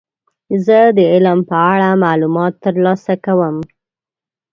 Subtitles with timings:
[0.65, 3.55] زه د علم په اړه معلومات ترلاسه کوم.